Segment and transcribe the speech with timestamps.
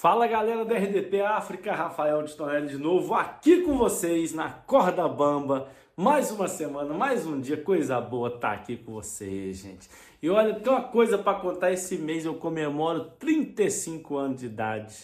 [0.00, 5.06] Fala galera da RDP África, Rafael de Tonelli de novo aqui com vocês na Corda
[5.06, 5.68] Bamba.
[5.94, 9.90] Mais uma semana, mais um dia, coisa boa tá aqui com vocês, gente.
[10.22, 14.96] E olha, tem uma coisa para contar esse mês, eu comemoro 35 anos de idade.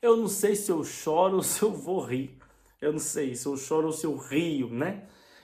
[0.00, 2.38] Eu não sei se eu choro ou se eu vou rir.
[2.80, 5.02] Eu não sei se eu choro ou se eu rio, né?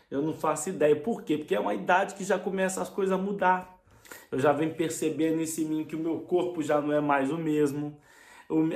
[0.09, 0.95] Eu não faço ideia.
[0.95, 1.37] Por quê?
[1.37, 3.81] Porque é uma idade que já começa as coisas a mudar.
[4.31, 7.37] Eu já venho percebendo em mim que o meu corpo já não é mais o
[7.37, 7.99] mesmo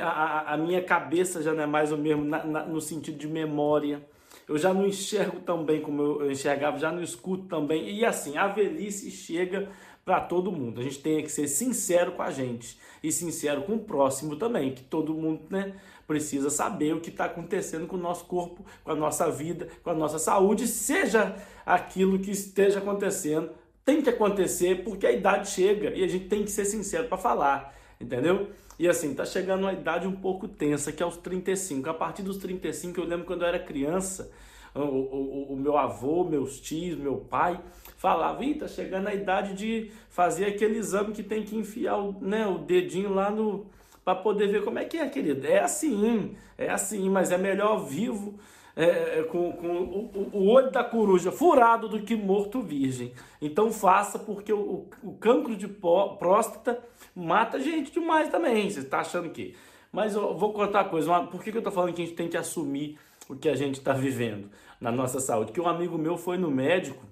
[0.00, 3.28] a, a, minha cabeça já não é mais o mesmo na, na, no sentido de
[3.28, 4.02] memória.
[4.48, 7.88] Eu já não enxergo tão bem como eu enxergava, já não escuto tão bem.
[7.88, 9.68] E assim, a velhice chega
[10.04, 10.80] para todo mundo.
[10.80, 14.72] A gente tem que ser sincero com a gente e sincero com o próximo também,
[14.72, 15.74] que todo mundo né,
[16.06, 19.90] precisa saber o que está acontecendo com o nosso corpo, com a nossa vida, com
[19.90, 23.50] a nossa saúde, seja aquilo que esteja acontecendo,
[23.84, 27.16] tem que acontecer porque a idade chega e a gente tem que ser sincero para
[27.16, 28.48] falar, entendeu?
[28.80, 31.90] E assim, tá chegando uma idade um pouco tensa, que é os 35.
[31.90, 34.32] A partir dos 35, eu lembro quando eu era criança,
[34.74, 37.60] o, o, o meu avô, meus tios, meu pai,
[37.98, 42.12] falava, Ih, tá chegando a idade de fazer aquele exame que tem que enfiar o,
[42.22, 43.66] né, o dedinho lá no.
[44.02, 45.46] para poder ver como é que é, querido.
[45.46, 48.38] É assim, é assim, mas é melhor vivo
[48.76, 53.12] é, é, com, com o, o, olho da coruja furado do que morto virgem.
[53.40, 56.82] Então faça, porque o, o cancro de próstata
[57.14, 58.70] mata gente demais também.
[58.70, 59.56] Você está achando que.
[59.92, 61.22] Mas eu vou contar uma coisa.
[61.26, 62.98] Por que, que eu estou falando que a gente tem que assumir
[63.28, 64.48] o que a gente está vivendo
[64.80, 65.52] na nossa saúde?
[65.52, 67.04] Que um amigo meu foi no médico,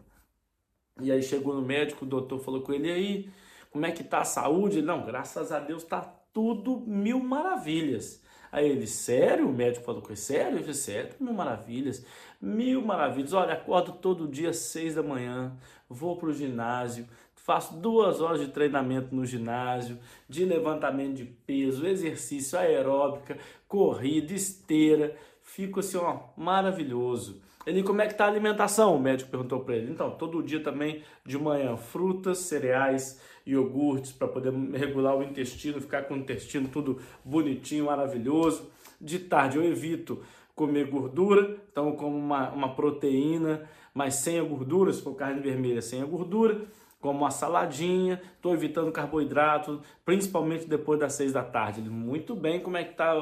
[1.00, 3.30] e aí chegou no médico, o doutor falou com ele, e aí,
[3.70, 4.82] como é que tá a saúde?
[4.82, 6.00] Não, graças a Deus está
[6.32, 8.22] tudo mil maravilhas.
[8.50, 9.48] Aí ele, sério?
[9.48, 10.58] O médico falou com ele, sério?
[10.58, 12.04] Ele sério, mil maravilhas,
[12.40, 13.32] mil maravilhas.
[13.32, 15.52] Olha, acordo todo dia seis da manhã,
[15.88, 21.86] vou para o ginásio, faço duas horas de treinamento no ginásio, de levantamento de peso,
[21.86, 27.42] exercício aeróbica, corrida, esteira, fico assim, ó, maravilhoso.
[27.66, 28.96] Ele, como é que tá a alimentação?
[28.96, 29.90] O médico perguntou para ele.
[29.90, 36.02] Então, todo dia também de manhã, frutas, cereais, iogurtes para poder regular o intestino, ficar
[36.02, 38.70] com o intestino tudo bonitinho, maravilhoso.
[39.00, 40.22] De tarde eu evito
[40.54, 43.62] comer gordura, então como uma, uma proteína,
[43.94, 46.66] mas sem a gordura, se for carne vermelha, sem a gordura,
[47.00, 51.80] como uma saladinha, estou evitando carboidrato, principalmente depois das seis da tarde.
[51.80, 53.14] Muito bem, como é que está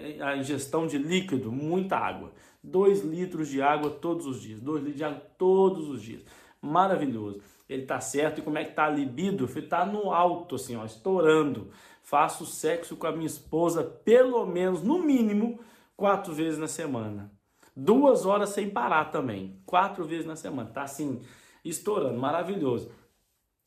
[0.00, 1.50] eh, a ingestão de líquido?
[1.50, 2.30] Muita água.
[2.62, 4.60] Dois litros de água todos os dias.
[4.60, 6.22] Dois litros de água todos os dias.
[6.62, 9.48] Maravilhoso ele tá certo e como é que tá a libido?
[9.54, 11.70] Ele tá no alto, assim, ó, estourando.
[12.02, 15.58] Faço sexo com a minha esposa pelo menos, no mínimo,
[15.96, 17.32] quatro vezes na semana.
[17.74, 19.60] Duas horas sem parar também.
[19.64, 20.70] Quatro vezes na semana.
[20.70, 21.22] Tá assim,
[21.64, 22.92] estourando, maravilhoso.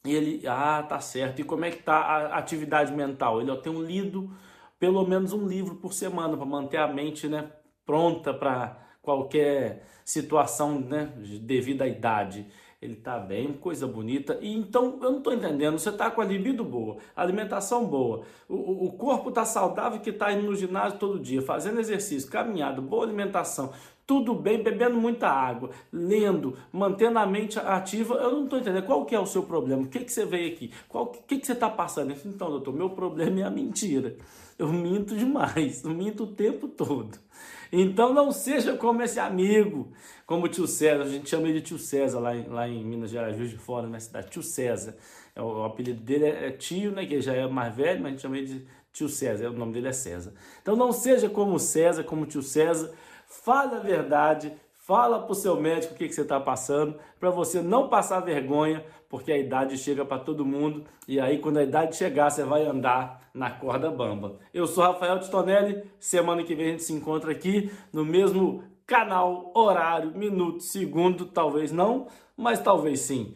[0.06, 1.42] E ele, ah, tá certo.
[1.42, 3.42] E como é que tá a atividade mental?
[3.42, 4.32] Ele, ó, tem um lido
[4.80, 7.52] pelo menos um livro por semana para manter a mente, né,
[7.86, 12.46] pronta para qualquer situação, né, devido à idade
[12.80, 14.38] ele tá bem, coisa bonita.
[14.42, 15.80] E então eu não estou entendendo.
[15.80, 20.32] Você tá com a libido boa, alimentação boa, o, o corpo tá saudável que tá
[20.32, 23.74] indo no ginásio todo dia, fazendo exercício, caminhada, boa alimentação,
[24.06, 28.16] tudo bem, bebendo muita água, lendo, mantendo a mente ativa.
[28.16, 29.82] Eu não estou entendendo qual que é o seu problema.
[29.82, 30.72] O que, que você veio aqui?
[30.90, 32.14] O que, que você está passando?
[32.26, 34.16] Então, doutor, meu problema é a mentira.
[34.58, 37.18] Eu minto demais, eu minto o tempo todo.
[37.72, 39.92] Então não seja como esse amigo,
[40.26, 42.84] como o tio César, a gente chama ele de tio César lá em, lá em
[42.84, 44.98] Minas Gerais, Juiz de Fora, na cidade, tio César.
[45.36, 48.08] É, o, o apelido dele é, é, tio, né, que já é mais velho, mas
[48.08, 50.34] a gente chama ele de tio César, o nome dele é César.
[50.62, 52.92] Então não seja como César, como tio César,
[53.28, 54.54] fale a verdade,
[54.88, 58.22] Fala para o seu médico o que, que você está passando, para você não passar
[58.22, 62.44] vergonha, porque a idade chega para todo mundo e aí quando a idade chegar você
[62.44, 64.38] vai andar na corda bamba.
[64.54, 69.52] Eu sou Rafael Titonelli, semana que vem a gente se encontra aqui no mesmo canal,
[69.56, 73.36] horário, minuto, segundo, talvez não, mas talvez sim.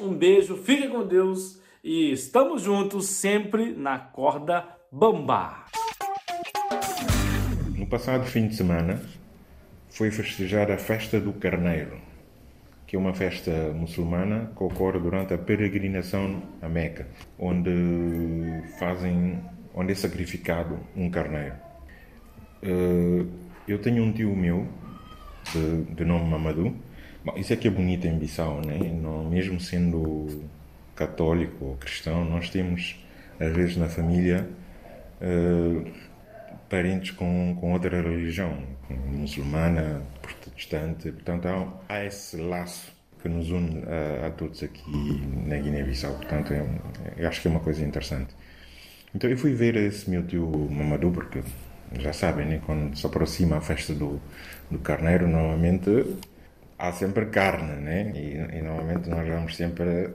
[0.00, 5.64] Um beijo, fique com Deus e estamos juntos sempre na corda bamba.
[7.76, 9.00] No passado fim de semana,
[9.88, 12.00] foi festejar a festa do Carneiro,
[12.90, 17.06] que é uma festa muçulmana que ocorre durante a peregrinação a Meca,
[17.38, 17.70] onde
[18.80, 19.38] fazem,
[19.72, 21.54] onde é sacrificado um carneiro.
[22.60, 23.24] Eh,
[23.68, 24.66] eu tenho um tio meu
[25.52, 26.74] de, de nome Mamadou.
[27.24, 28.76] Bom, isso é que é bonito em Bissau, né?
[29.00, 30.42] Não, mesmo sendo
[30.96, 32.96] católico ou cristão, nós temos
[33.38, 34.50] às vezes na família
[35.22, 35.88] uh,
[36.70, 38.56] parentes com, com outra religião,
[38.88, 41.10] muçulmana, protestante.
[41.10, 46.14] Portanto, há, há esse laço que nos une a, a todos aqui na Guiné-Bissau.
[46.14, 46.66] Portanto, eu,
[47.18, 48.34] eu, acho que é uma coisa interessante.
[49.14, 51.42] Então eu fui ver esse meu tio Mamadou, porque
[51.98, 52.62] já sabem, né?
[52.64, 54.20] quando se aproxima a festa do,
[54.70, 56.16] do carneiro, normalmente
[56.78, 58.12] há sempre carne, né?
[58.14, 60.10] E, e normalmente nós vamos sempre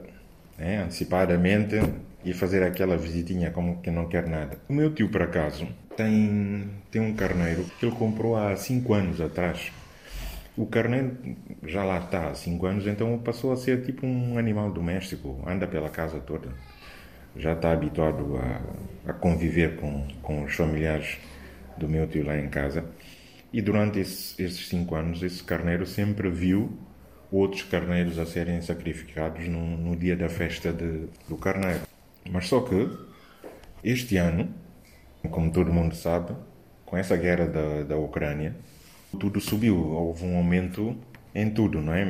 [0.58, 1.76] né, antecipadamente
[2.24, 4.58] e fazer aquela visitinha como que não quer nada.
[4.70, 9.22] O meu tio, por acaso, tem, tem um carneiro que ele comprou há 5 anos
[9.22, 9.72] atrás.
[10.58, 11.18] O carneiro
[11.64, 15.68] já lá está há 5 anos, então passou a ser tipo um animal doméstico, anda
[15.68, 16.50] pela casa toda.
[17.36, 21.18] Já está habituado a, a conviver com, com os familiares
[21.78, 22.86] do meu tio lá em casa.
[23.52, 26.78] E durante esses, esses cinco anos, esse carneiro sempre viu
[27.32, 31.82] outros carneiros a serem sacrificados no, no dia da festa de, do carneiro.
[32.30, 32.90] Mas só que
[33.84, 34.50] este ano,
[35.30, 36.34] como todo mundo sabe,
[36.86, 38.56] com essa guerra da, da Ucrânia,
[39.20, 39.78] tudo subiu.
[39.78, 40.96] Houve um aumento
[41.34, 42.06] em tudo, não é?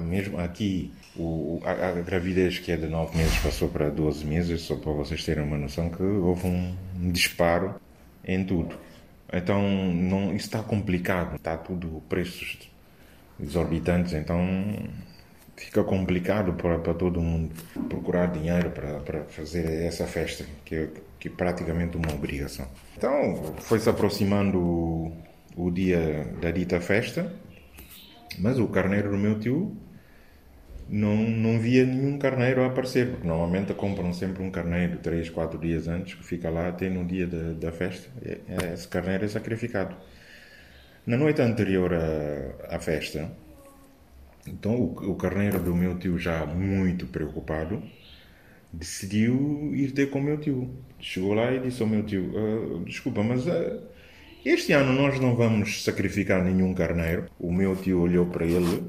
[0.00, 4.60] Mesmo aqui, o, a, a, gravidez que é de 9 meses passou para 12 meses,
[4.62, 6.74] só para vocês terem uma noção que houve um
[7.10, 7.74] disparo
[8.24, 8.76] em tudo.
[9.32, 9.62] Então,
[9.92, 12.70] não, isso está complicado, está tudo preços
[13.40, 14.38] exorbitantes, então
[15.58, 17.54] fica complicado para, para todo mundo
[17.88, 20.88] procurar dinheiro para, para fazer essa festa, que é,
[21.18, 22.66] que é praticamente uma obrigação.
[22.96, 25.12] Então, foi-se aproximando o,
[25.56, 27.32] o dia da dita festa,
[28.38, 29.76] mas o carneiro do meu tio
[30.88, 35.58] não, não via nenhum carneiro a aparecer, porque normalmente compram sempre um carneiro 3, 4
[35.58, 38.08] dias antes, que fica lá até no dia da, da festa.
[38.72, 39.96] Esse carneiro é sacrificado.
[41.04, 43.30] Na noite anterior à, à festa,
[44.52, 47.82] então o, o carneiro do meu tio, já muito preocupado,
[48.72, 50.70] decidiu ir ter com o meu tio.
[51.00, 53.80] Chegou lá e disse ao meu tio: uh, Desculpa, mas uh,
[54.44, 57.26] este ano nós não vamos sacrificar nenhum carneiro.
[57.38, 58.82] O meu tio olhou para ele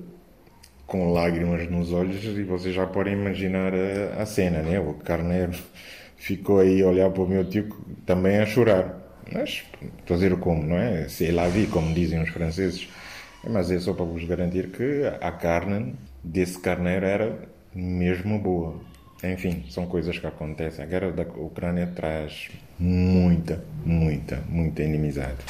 [0.85, 4.79] com lágrimas nos olhos e vocês já podem imaginar a, a cena, né?
[4.79, 5.53] O carneiro
[6.17, 7.69] ficou aí a olhar para o meu tio
[8.05, 8.97] também a chorar.
[9.31, 9.63] Mas
[10.05, 11.07] fazer como, não é?
[11.07, 12.87] Se la vie, como dizem os franceses.
[13.43, 18.79] Mas é só para vos garantir que a carne desse carneiro era mesmo boa.
[19.23, 20.83] Enfim, são coisas que acontecem.
[20.83, 25.45] A guerra da Ucrânia traz muita, muita, muita inimizade.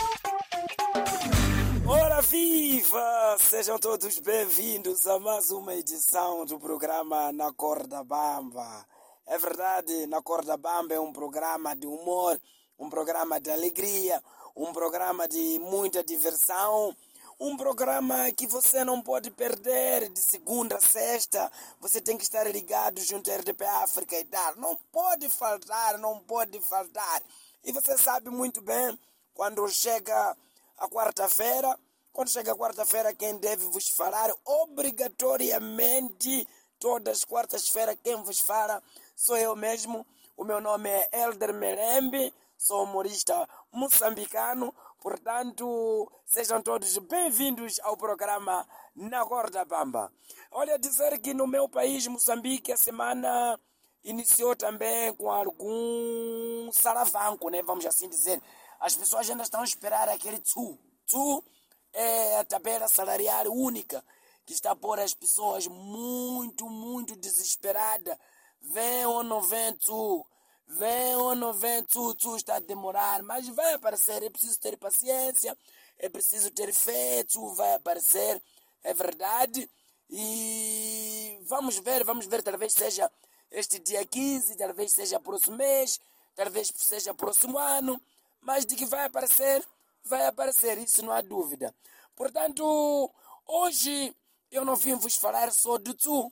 [1.88, 3.38] Ora viva!
[3.40, 8.86] Sejam todos bem-vindos a mais uma edição do programa Na Corda Bamba.
[9.28, 12.40] É verdade, Na Corda Bamba é um programa de humor,
[12.78, 14.22] um programa de alegria,
[14.56, 16.96] um programa de muita diversão,
[17.40, 21.50] um programa que você não pode perder de segunda a sexta.
[21.80, 24.58] Você tem que estar ligado junto à RDP África e tal.
[24.58, 27.24] Não pode faltar, não pode faltar.
[27.64, 29.00] E você sabe muito bem
[29.34, 30.36] quando chega
[30.78, 31.80] a quarta-feira.
[32.12, 36.46] Quando chega a quarta-feira, quem deve vos falar obrigatoriamente,
[36.78, 38.84] todas as quartas-feiras, quem vos fala
[39.16, 40.06] sou eu mesmo.
[40.36, 44.76] O meu nome é Elder Merembe, sou humorista moçambicano.
[45.00, 50.12] Portanto, sejam todos bem-vindos ao programa Na Corda Bamba.
[50.52, 53.58] Olha, dizer que no meu país, Moçambique, a semana
[54.04, 57.62] iniciou também com algum salavanco, né?
[57.62, 58.42] Vamos assim dizer.
[58.78, 60.78] As pessoas ainda estão a esperar aquele tsu.
[61.06, 61.46] Tsu
[61.94, 64.04] é a tabela salarial única
[64.46, 68.18] que está a pôr as pessoas muito, muito desesperadas.
[68.60, 70.26] Vem ou não vem tsu?
[70.70, 71.84] Vem ou não vem?
[71.84, 74.24] Tsu está a demorar, mas vai aparecer.
[74.24, 75.58] É preciso ter paciência,
[75.98, 77.24] é preciso ter fé.
[77.26, 78.42] Tsu vai aparecer,
[78.84, 79.70] é verdade.
[80.10, 82.42] E vamos ver, vamos ver.
[82.42, 83.12] Talvez seja
[83.52, 86.00] este dia 15, talvez seja próximo mês,
[86.36, 88.02] talvez seja próximo ano
[88.42, 89.66] mas de que vai aparecer,
[90.04, 91.74] vai aparecer, isso não há dúvida.
[92.16, 93.12] Portanto,
[93.46, 94.16] hoje
[94.52, 96.32] eu não vim vos falar só do tu.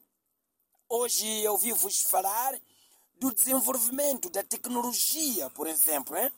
[0.90, 2.60] Hoje eu vim vos falar
[3.20, 6.16] do desenvolvimento da tecnologia, por exemplo.
[6.18, 6.32] Hein?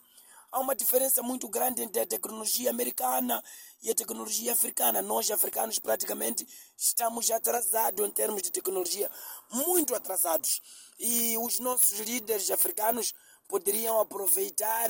[0.52, 3.44] Há uma diferença muito grande entre a tecnologia americana
[3.84, 5.02] e a tecnologia africana.
[5.02, 9.12] Nós, africanos, praticamente estamos atrasados em termos de tecnologia,
[9.52, 10.62] muito atrasados.
[10.98, 13.14] E os nossos líderes africanos
[13.48, 14.90] poderiam aproveitar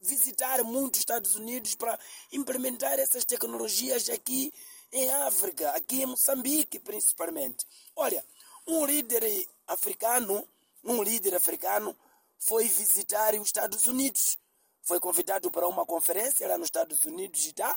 [0.00, 1.98] visitar muitos Estados Unidos para
[2.32, 4.52] implementar essas tecnologias aqui
[4.92, 7.66] em África, aqui em Moçambique principalmente.
[7.94, 8.24] Olha,
[8.66, 9.22] um líder
[9.66, 10.46] africano,
[10.84, 11.96] um líder africano
[12.38, 14.38] foi visitar os Estados Unidos.
[14.82, 17.76] Foi convidado para uma conferência lá nos Estados Unidos e tal.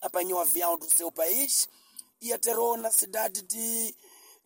[0.00, 1.68] Apanhou o avião do seu país
[2.20, 3.94] e aterrou na cidade de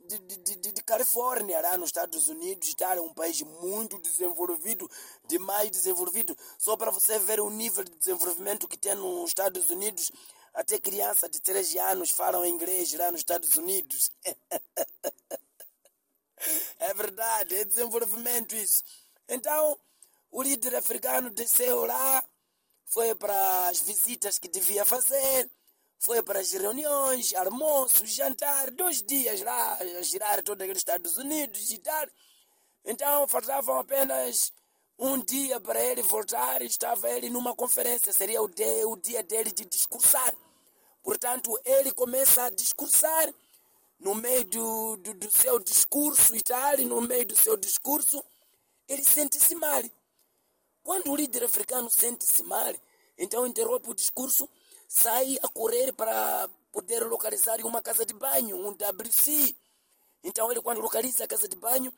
[0.08, 4.90] de, de, de, de, Califórnia, lá nos Estados Unidos, Itália, um país muito desenvolvido,
[5.26, 6.34] demais desenvolvido.
[6.58, 10.10] Só para você ver o nível de desenvolvimento que tem nos Estados Unidos,
[10.54, 14.10] até crianças de 13 anos falam inglês lá nos Estados Unidos.
[16.78, 18.82] é verdade, é desenvolvimento isso.
[19.28, 19.78] Então,
[20.30, 22.24] o líder africano desceu lá,
[22.86, 25.50] foi para as visitas que devia fazer,
[25.98, 31.70] foi para as reuniões, almoço, jantar, dois dias lá, a girar todos aqueles Estados Unidos
[31.70, 32.06] e tal.
[32.84, 34.52] Então faltavam apenas
[34.98, 39.50] um dia para ele voltar, estava ele numa conferência, seria o dia, o dia dele
[39.50, 40.34] de discursar.
[41.02, 43.32] Portanto, ele começa a discursar
[43.98, 48.24] no meio do, do, do seu discurso e tal, no meio do seu discurso,
[48.88, 49.82] ele sente-se mal.
[50.82, 52.74] Quando o líder africano sente-se mal,
[53.16, 54.48] então interrompe o discurso,
[54.88, 59.54] sai a correr para poder localizar uma casa de banho, um WC.
[60.22, 61.92] Então ele quando localiza a casa de banho,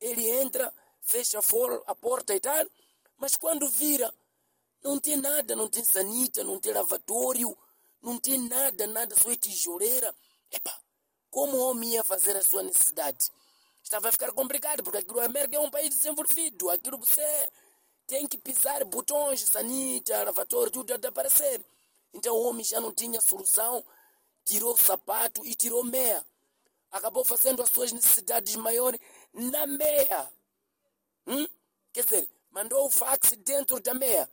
[0.00, 1.40] ele entra, fecha
[1.86, 2.64] a porta e tal,
[3.16, 4.12] mas quando vira,
[4.82, 7.56] não tem nada, não tem sanita, não tem lavatório,
[8.00, 10.14] não tem nada, nada, só é tijoleira.
[10.50, 10.78] Epa,
[11.30, 13.30] como o homem ia fazer a sua necessidade?
[13.82, 17.50] Estava a ficar complicado, porque aquilo, a América é um país desenvolvido, aquilo você
[18.06, 21.64] tem que pisar botões, sanita, lavatório, tudo até aparecer.
[22.12, 23.84] Então o homem já não tinha solução,
[24.44, 26.24] tirou o sapato e tirou meia.
[26.90, 28.98] Acabou fazendo as suas necessidades maiores
[29.32, 30.30] na meia.
[31.26, 31.46] Hum?
[31.92, 34.28] Quer dizer, mandou o fax dentro da meia.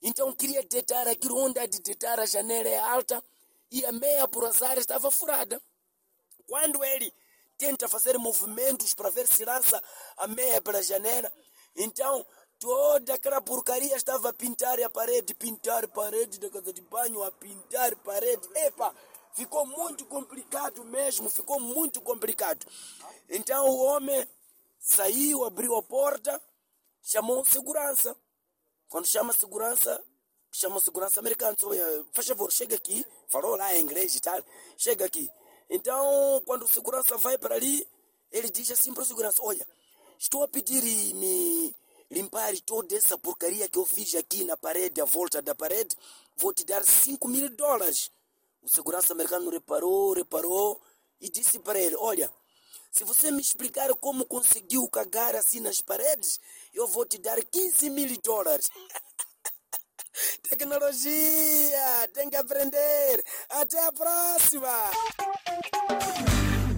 [0.00, 3.22] Então queria deitar aquilo onde a de deitar a janela é alta
[3.70, 5.60] e a meia por azar estava furada.
[6.46, 7.12] Quando ele
[7.56, 9.82] tenta fazer movimentos para ver se lança
[10.16, 11.32] a meia pela janela,
[11.76, 12.24] então
[12.58, 17.22] toda aquela porcaria estava a pintar a parede, pintar a parede da casa de banho,
[17.22, 18.48] a pintar a parede.
[18.54, 18.94] Epa,
[19.34, 22.66] ficou muito complicado mesmo, ficou muito complicado.
[23.28, 24.28] Então o homem
[24.78, 26.40] saiu, abriu a porta,
[27.02, 28.16] chamou segurança.
[28.88, 30.02] Quando chama segurança,
[30.50, 31.56] chama segurança americana,
[32.12, 34.40] faz favor, chega aqui, falou lá em inglês e tal,
[34.76, 35.30] chega aqui.
[35.68, 37.86] Então, quando o segurança vai para ali,
[38.30, 39.66] ele diz assim para o segurança, olha,
[40.18, 40.82] estou a pedir
[41.14, 41.74] me
[42.10, 45.96] limpar toda essa porcaria que eu fiz aqui na parede, à volta da parede,
[46.36, 48.10] vou te dar 5 mil dólares.
[48.62, 50.80] O segurança americano reparou, reparou
[51.20, 52.30] e disse para ele, olha,
[52.90, 56.40] se você me explicar como conseguiu cagar assim nas paredes,
[56.72, 58.68] eu vou te dar 15 mil dólares.
[60.48, 63.24] Tecnologia, tem que aprender.
[63.50, 64.68] Até a próxima.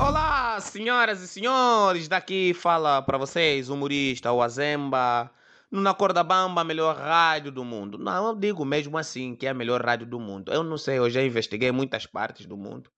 [0.00, 2.08] Olá, senhoras e senhores.
[2.08, 5.30] Daqui fala para vocês, humorista, o Azemba.
[5.70, 7.98] Na Corda Bamba, a melhor rádio do mundo.
[7.98, 10.50] Não, eu digo mesmo assim que é a melhor rádio do mundo.
[10.50, 12.90] Eu não sei, eu já investiguei muitas partes do mundo.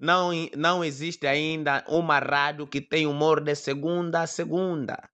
[0.00, 5.08] Não, não existe ainda uma rádio que tem humor de segunda a segunda.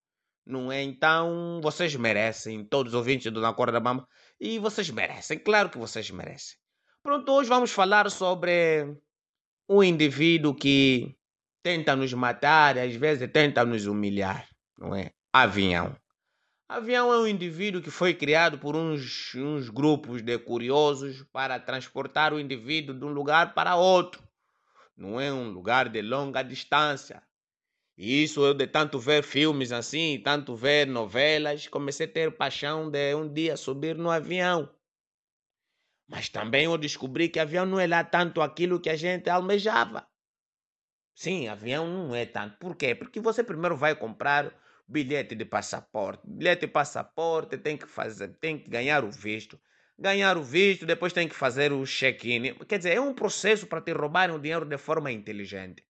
[0.47, 0.83] Não é?
[0.83, 4.07] Então, vocês merecem, todos os ouvintes do Na Corda Bamba,
[4.43, 6.57] e vocês merecem, claro que vocês merecem.
[7.03, 8.97] Pronto, hoje vamos falar sobre
[9.69, 11.15] um indivíduo que
[11.63, 15.13] tenta nos matar, às vezes tenta nos humilhar, não é?
[15.33, 15.97] Avião.
[16.69, 22.33] Avião é um indivíduo que foi criado por uns, uns grupos de curiosos para transportar
[22.33, 24.23] o indivíduo de um lugar para outro
[24.97, 27.23] não é um lugar de longa distância.
[27.97, 32.91] E isso eu de tanto ver filmes assim, tanto ver novelas, comecei a ter paixão
[32.91, 34.75] de um dia subir no avião.
[36.09, 40.09] Mas também eu descobri que avião não é lá tanto aquilo que a gente almejava.
[41.15, 42.59] Sim, avião não é tanto.
[42.59, 42.95] Por quê?
[42.95, 44.53] Porque você primeiro vai comprar
[44.89, 46.23] bilhete de passaporte.
[46.27, 49.61] Bilhete de passaporte tem que fazer, tem que ganhar o visto
[49.99, 52.55] ganhar o visto, depois tem que fazer o check-in.
[52.67, 55.85] Quer dizer, é um processo para te roubarem o dinheiro de forma inteligente.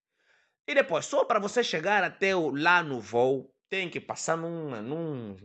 [0.67, 4.81] E depois, só para você chegar até o, lá no voo, tem que passar num,
[4.83, 5.37] num,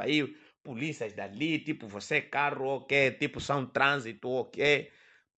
[0.00, 4.90] aí, polícias dali, tipo você carro, ok, tipo são trânsito, ok.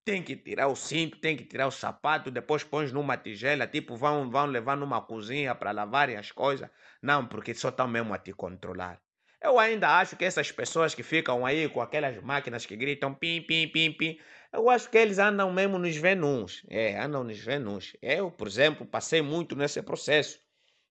[0.05, 3.95] Tem que tirar o cinto, tem que tirar o sapato, depois põe numa tigela, tipo
[3.97, 6.69] vão, vão levar numa cozinha para lavarem as coisas.
[7.01, 9.01] Não, porque só estão mesmo a te controlar.
[9.41, 13.41] Eu ainda acho que essas pessoas que ficam aí com aquelas máquinas que gritam pim,
[13.41, 14.19] pim, pim, pim,
[14.51, 16.63] eu acho que eles andam mesmo nos venus.
[16.69, 17.95] É, andam nos venus.
[18.01, 20.39] Eu, por exemplo, passei muito nesse processo.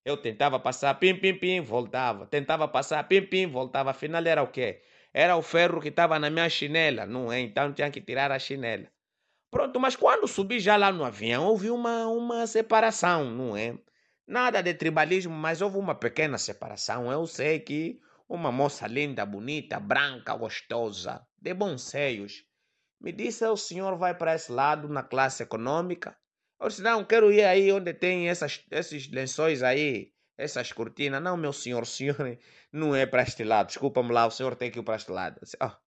[0.05, 2.25] Eu tentava passar pim, pim, pim, voltava.
[2.25, 3.91] Tentava passar pim, pim, voltava.
[3.91, 4.81] Afinal era o quê?
[5.13, 7.39] Era o ferro que estava na minha chinela, não é?
[7.41, 8.87] Então tinha que tirar a chinela.
[9.51, 13.77] Pronto, mas quando subi já lá no avião, houve uma, uma separação, não é?
[14.27, 17.11] Nada de tribalismo, mas houve uma pequena separação.
[17.11, 22.43] Eu sei que uma moça linda, bonita, branca, gostosa, de bons seios.
[22.99, 26.17] Me disse, o senhor vai para esse lado na classe econômica?
[26.59, 31.21] Eu disse, não, quero ir aí onde tem essas, esses lençóis aí, essas cortinas.
[31.21, 32.17] Não, meu senhor, o senhor
[32.73, 33.67] não é para este lado.
[33.67, 35.39] Desculpa-me lá, o senhor tem que ir para este lado.
[35.41, 35.86] Disse, oh.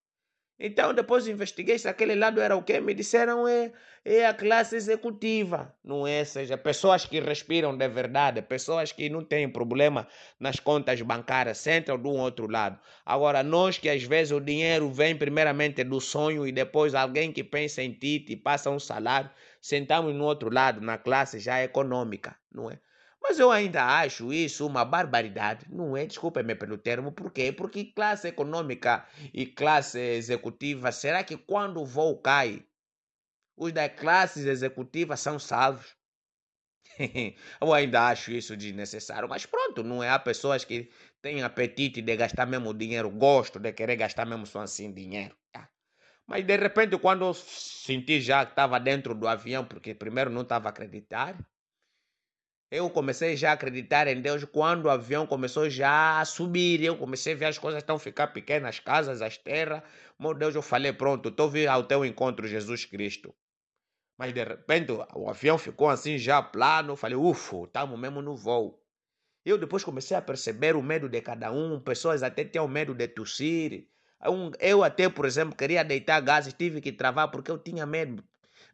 [0.62, 2.80] Então depois investiguei se aquele lado era o quê?
[2.80, 3.72] Me disseram é,
[4.04, 6.18] é a classe executiva, não é?
[6.18, 10.06] Ou seja, pessoas que respiram de verdade, pessoas que não têm problema
[10.38, 12.78] nas contas bancárias, sentam de um outro lado.
[13.06, 17.42] Agora, nós que às vezes o dinheiro vem primeiramente do sonho e depois alguém que
[17.42, 19.30] pensa em ti te passa um salário,
[19.62, 22.78] sentamos no outro lado, na classe já econômica, não é?
[23.22, 26.06] Mas eu ainda acho isso uma barbaridade, não é?
[26.06, 27.52] Desculpe-me pelo termo, por quê?
[27.52, 32.64] Porque classe econômica e classe executiva, será que quando o voo cai,
[33.56, 35.94] os das classes executivas são salvos?
[37.60, 40.08] eu ainda acho isso desnecessário, mas pronto, não é?
[40.10, 40.90] Há pessoas que
[41.22, 45.36] têm apetite de gastar mesmo dinheiro, gosto de querer gastar mesmo só assim dinheiro.
[45.52, 45.68] Tá?
[46.26, 50.42] Mas de repente, quando eu senti já que estava dentro do avião, porque primeiro não
[50.42, 51.36] estava a acreditar,
[52.70, 56.80] eu comecei já a acreditar em Deus quando o avião começou já a subir.
[56.82, 59.82] Eu comecei a ver as coisas estão ficar pequenas, as casas, as terras.
[60.18, 63.34] Meu Deus, eu falei, pronto, estou vindo ao teu encontro, Jesus Cristo.
[64.16, 66.94] Mas de repente o avião ficou assim já plano.
[66.94, 68.80] Falei, ufa, estamos mesmo no voo.
[69.44, 71.80] Eu depois comecei a perceber o medo de cada um.
[71.80, 73.88] Pessoas até tinham medo de tossir.
[74.60, 78.22] Eu até, por exemplo, queria deitar gases, tive que travar porque eu tinha medo.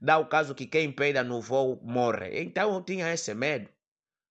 [0.00, 2.43] Dá o caso que quem peida no voo morre.
[2.43, 3.71] Então eu tinha esse medo.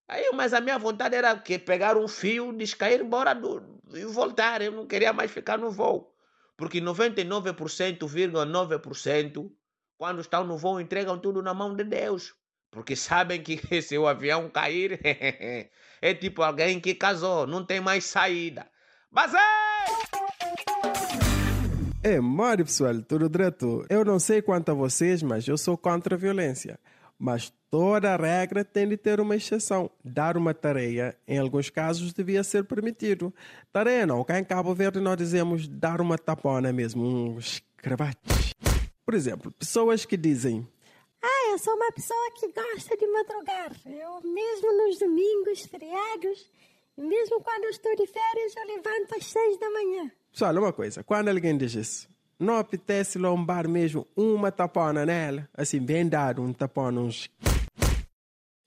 [0.07, 4.61] Aí, mas a minha vontade era que pegar um fio, descair embora do, e voltar.
[4.61, 6.13] Eu não queria mais ficar no voo.
[6.55, 9.51] Porque 99,9%
[9.97, 12.35] quando estão no voo entregam tudo na mão de Deus.
[12.69, 14.99] Porque sabem que se o avião cair,
[16.01, 18.67] é tipo alguém que casou, não tem mais saída.
[19.09, 19.39] Mas é!
[22.03, 23.83] É, Mário pessoal, tudo direto.
[23.89, 26.79] Eu não sei quanto a vocês, mas eu sou contra a violência.
[27.17, 29.89] Mas toda regra tem de ter uma exceção.
[30.03, 33.33] Dar uma tarefa, em alguns casos, devia ser permitido.
[33.71, 38.19] Tarefa não, cá em Cabo Verde nós dizemos dar uma tapona mesmo, um escravate.
[39.05, 40.67] Por exemplo, pessoas que dizem
[41.21, 43.71] Ah, eu sou uma pessoa que gosta de madrugar.
[43.85, 46.51] Eu mesmo nos domingos, feriados,
[46.97, 50.11] mesmo quando estou de férias, eu levanto às seis da manhã.
[50.31, 55.47] Pessoal, uma coisa, quando alguém diz isso, não apetece lombar mesmo uma tapona nela?
[55.53, 57.29] Assim, bem dado, um tapona, uns...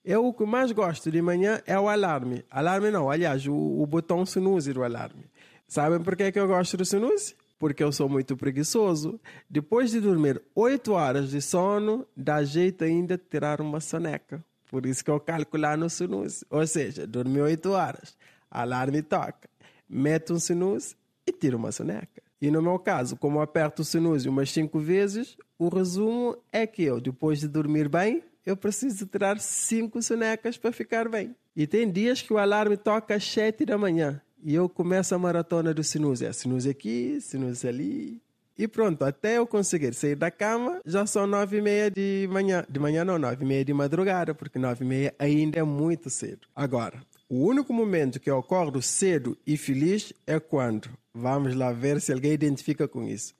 [0.03, 2.43] Eu o que mais gosto de manhã é o alarme.
[2.49, 5.25] Alarme não, aliás, o, o botão snooze do alarme.
[5.67, 7.35] Sabem por que, que eu gosto do snooze?
[7.59, 9.19] Porque eu sou muito preguiçoso.
[9.49, 14.43] Depois de dormir 8 horas de sono, dá jeito ainda de tirar uma soneca.
[14.69, 16.45] Por isso que eu calcular no snooze.
[16.49, 18.17] Ou seja, dormi 8 horas,
[18.49, 19.49] alarme toca,
[19.87, 20.95] meto um snooze
[21.27, 22.28] e tiro uma soneca.
[22.41, 26.83] E no meu caso, como aperto o snooze umas 5 vezes, o resumo é que
[26.83, 31.35] eu, depois de dormir bem, eu preciso tirar 5 sonecas para ficar bem.
[31.55, 35.19] E tem dias que o alarme toca às 7 da manhã e eu começo a
[35.19, 36.21] maratona do sinus.
[36.21, 38.21] É sinus aqui, sinus ali.
[38.57, 42.65] E pronto, até eu conseguir sair da cama, já são nove e meia de manhã.
[42.69, 46.09] De manhã não, nove e meia de madrugada, porque nove e meia ainda é muito
[46.09, 46.47] cedo.
[46.53, 52.01] Agora, o único momento que eu acordo cedo e feliz é quando, vamos lá ver
[52.01, 53.35] se alguém identifica com isso.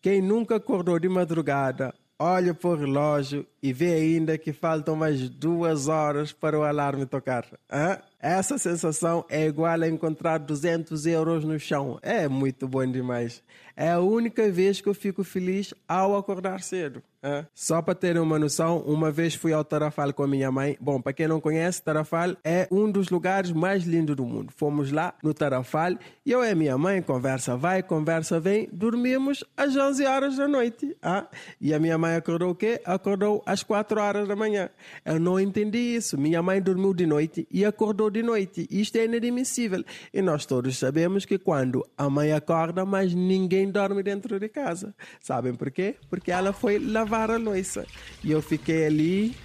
[0.00, 5.28] Quem nunca acordou de madrugada, olha para o relógio e vê ainda que faltam mais
[5.28, 7.46] duas horas para o alarme tocar.
[7.70, 7.98] Hã?
[8.18, 11.98] Essa sensação é igual a encontrar 200 euros no chão.
[12.00, 13.42] É muito bom demais.
[13.76, 17.02] É a única vez que eu fico feliz ao acordar cedo.
[17.26, 17.46] É.
[17.54, 20.76] Só para terem uma noção, uma vez fui ao Tarafal com a minha mãe.
[20.78, 24.52] Bom, para quem não conhece, Tarafal é um dos lugares mais lindos do mundo.
[24.54, 25.94] Fomos lá no Tarafal
[26.26, 30.46] e eu e a minha mãe, conversa vai, conversa vem, dormimos às 11 horas da
[30.46, 30.94] noite.
[31.02, 31.26] Ah?
[31.58, 32.82] E a minha mãe acordou o quê?
[32.84, 34.68] Acordou às 4 horas da manhã.
[35.02, 36.18] Eu não entendi isso.
[36.18, 38.66] Minha mãe dormiu de noite e acordou de noite.
[38.70, 39.82] Isto é inadmissível.
[40.12, 44.94] E nós todos sabemos que quando a mãe acorda, mas ninguém dorme dentro de casa.
[45.20, 45.96] Sabem por quê?
[46.08, 47.86] Porque ela foi lavar a louça.
[48.22, 49.36] E eu fiquei ali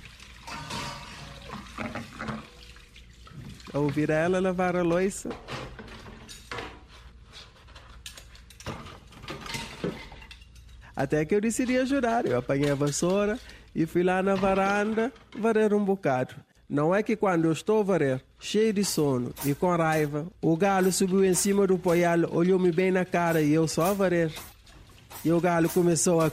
[3.73, 5.29] a ouvir ela lavar a louça.
[10.95, 12.25] Até que eu decidi ajudar.
[12.25, 13.39] Eu apanhei a vassoura
[13.73, 16.35] e fui lá na varanda varer um bocado.
[16.69, 20.55] Não é que quando eu estou a varer, cheio de sono e com raiva, o
[20.55, 24.31] galo subiu em cima do poial, olhou-me bem na cara e eu só a varer.
[25.25, 26.31] E o galo começou a.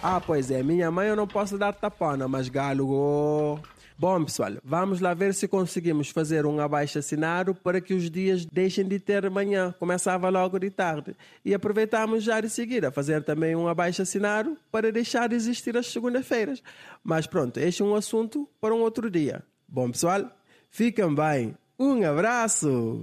[0.00, 2.88] Ah, pois é, minha mãe eu não posso dar tapona, mas galo.
[2.88, 3.71] Oh.
[4.02, 8.84] Bom, pessoal, vamos lá ver se conseguimos fazer um abaixo-assinado para que os dias deixem
[8.84, 11.14] de ter manhã, começava logo de tarde.
[11.44, 16.60] E aproveitamos já de seguida fazer também um abaixo-assinado para deixar de existir as segunda-feiras.
[17.04, 19.44] Mas pronto, este é um assunto para um outro dia.
[19.68, 20.28] Bom, pessoal,
[20.68, 21.56] fiquem bem.
[21.78, 23.02] Um abraço!